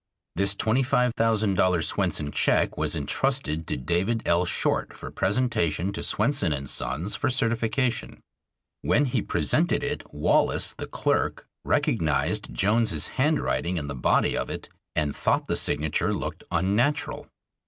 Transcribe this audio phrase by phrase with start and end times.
[0.35, 4.45] This twenty five thousand dollar Swenson check was intrusted to David L.
[4.45, 8.19] Short for presentation to Swenson & Sons for certification.
[8.81, 14.69] When he presented it, Wallace, the clerk, recognized Jones's handwriting in the body of it,
[14.95, 17.27] and thought the signature looked unnatural.